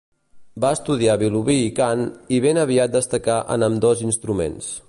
[0.63, 2.03] Va estudiar violí i cant
[2.39, 4.77] i ben aviat destacà en ambdós instruments.